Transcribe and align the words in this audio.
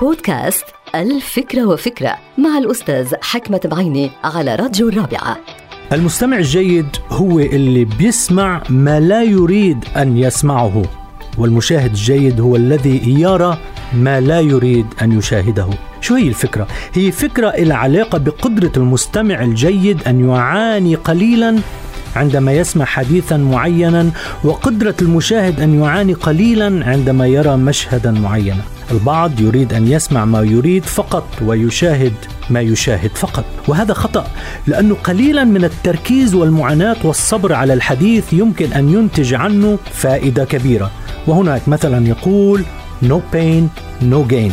بودكاست 0.00 0.64
الفكرة 0.94 1.64
وفكرة 1.64 2.16
مع 2.38 2.58
الأستاذ 2.58 3.14
حكمة 3.22 3.60
بعيني 3.64 4.10
على 4.24 4.54
راديو 4.54 4.88
الرابعة. 4.88 5.36
المستمع 5.92 6.36
الجيد 6.36 6.86
هو 7.10 7.38
اللي 7.38 7.84
بيسمع 7.84 8.62
ما 8.68 9.00
لا 9.00 9.22
يريد 9.22 9.84
أن 9.96 10.16
يسمعه 10.16 10.82
والمشاهد 11.38 11.90
الجيد 11.90 12.40
هو 12.40 12.56
الذي 12.56 13.20
يرى 13.20 13.58
ما 13.94 14.20
لا 14.20 14.40
يريد 14.40 14.86
أن 15.02 15.18
يشاهده. 15.18 15.68
شو 16.00 16.14
هي 16.14 16.28
الفكرة؟ 16.28 16.68
هي 16.92 17.12
فكرة 17.12 17.48
إلى 17.48 17.74
علاقة 17.74 18.18
بقدرة 18.18 18.72
المستمع 18.76 19.42
الجيد 19.42 20.02
أن 20.06 20.28
يعاني 20.28 20.94
قليلا 20.94 21.58
عندما 22.16 22.52
يسمع 22.52 22.84
حديثا 22.84 23.36
معينا 23.36 24.10
وقدرة 24.44 24.96
المشاهد 25.02 25.60
أن 25.60 25.82
يعاني 25.82 26.12
قليلا 26.12 26.86
عندما 26.86 27.26
يرى 27.26 27.56
مشهدا 27.56 28.10
معينا. 28.10 28.73
البعض 28.90 29.40
يريد 29.40 29.72
أن 29.72 29.88
يسمع 29.88 30.24
ما 30.24 30.40
يريد 30.40 30.84
فقط 30.84 31.26
ويشاهد 31.42 32.12
ما 32.50 32.60
يشاهد 32.60 33.10
فقط. 33.14 33.44
وهذا 33.68 33.94
خطأ 33.94 34.26
لأنه 34.66 34.94
قليلا 34.94 35.44
من 35.44 35.64
التركيز 35.64 36.34
والمعاناة 36.34 36.96
والصبر 37.04 37.52
على 37.52 37.72
الحديث 37.72 38.32
يمكن 38.32 38.72
أن 38.72 38.88
ينتج 38.88 39.34
عنه 39.34 39.78
فائدة 39.92 40.44
كبيرة. 40.44 40.90
وهناك 41.26 41.68
مثلا 41.68 42.08
يقول 42.08 42.64
no 43.02 43.16
pain 43.34 43.68
no 44.02 44.32
gain. 44.32 44.52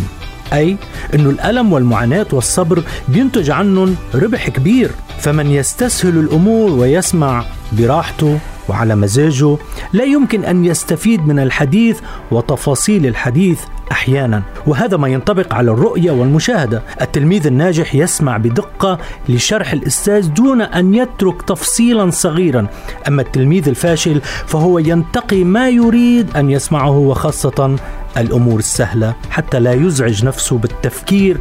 أي 0.53 0.77
أن 1.13 1.25
الألم 1.25 1.73
والمعاناة 1.73 2.27
والصبر 2.31 2.84
بينتج 3.07 3.49
عنهم 3.49 3.95
ربح 4.15 4.49
كبير. 4.49 4.91
فمن 5.20 5.51
يستسهل 5.51 6.17
الأمور 6.17 6.71
ويسمع 6.71 7.45
براحته 7.71 8.39
وعلى 8.70 8.95
مزاجه 8.95 9.57
لا 9.93 10.03
يمكن 10.03 10.43
أن 10.45 10.65
يستفيد 10.65 11.27
من 11.27 11.39
الحديث 11.39 11.99
وتفاصيل 12.31 13.05
الحديث 13.05 13.59
أحيانا 13.91 14.43
وهذا 14.67 14.97
ما 14.97 15.07
ينطبق 15.07 15.53
على 15.53 15.71
الرؤية 15.71 16.11
والمشاهدة. 16.11 16.81
التلميذ 17.01 17.47
الناجح 17.47 17.95
يسمع 17.95 18.37
بدقة 18.37 18.98
لشرح 19.29 19.73
الأستاذ 19.73 20.33
دون 20.33 20.61
أن 20.61 20.93
يترك 20.93 21.41
تفصيلا 21.41 22.09
صغيرا. 22.09 22.67
أما 23.07 23.21
التلميذ 23.21 23.67
الفاشل 23.67 24.21
فهو 24.48 24.79
ينتقي 24.79 25.43
ما 25.43 25.70
يريد 25.70 26.37
أن 26.37 26.49
يسمعه 26.49 26.98
وخاصة 26.98 27.75
الأمور 28.17 28.59
السهلة 28.59 29.13
حتى 29.29 29.59
لا 29.59 29.73
يزعج 29.73 30.26
نفسه 30.26 30.57
بالتفكير 30.57 31.37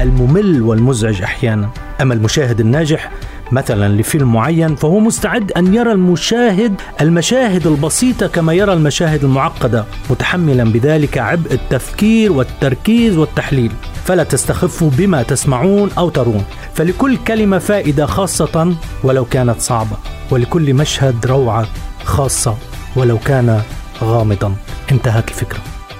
الممل 0.00 0.62
والمزعج 0.62 1.22
أحيانا. 1.22 1.70
أما 2.00 2.14
المشاهد 2.14 2.60
الناجح 2.60 3.10
مثلا 3.52 4.00
لفيلم 4.00 4.32
معين 4.32 4.74
فهو 4.74 4.98
مستعد 4.98 5.52
أن 5.52 5.74
يرى 5.74 5.92
المشاهد 5.92 6.80
المشاهد 7.00 7.66
البسيطة 7.66 8.26
كما 8.26 8.52
يرى 8.52 8.72
المشاهد 8.72 9.24
المعقدة 9.24 9.84
متحملا 10.10 10.64
بذلك 10.64 11.18
عبء 11.18 11.52
التفكير 11.52 12.32
والتركيز 12.32 13.16
والتحليل. 13.16 13.72
فلا 14.04 14.24
تستخفوا 14.24 14.90
بما 14.90 15.22
تسمعون 15.22 15.90
أو 15.98 16.08
ترون. 16.08 16.44
فلكل 16.74 17.16
كلمة 17.16 17.58
فائدة 17.58 18.06
خاصة 18.06 18.74
ولو 19.04 19.24
كانت 19.24 19.60
صعبة 19.60 19.96
ولكل 20.30 20.74
مشهد 20.74 21.26
روعة 21.26 21.66
خاصة 22.04 22.56
ولو 22.96 23.18
كان 23.18 23.62
غامضا. 24.02 24.54
انتهت 24.92 25.28
الفكرة. 25.28 25.58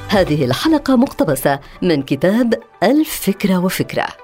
هذه 0.09 0.45
الحلقة 0.45 0.97
مقتبسة 0.97 1.61
من 1.83 2.03
كتاب 2.03 2.55
الفكرة 2.83 3.59
وفكرة. 3.59 4.24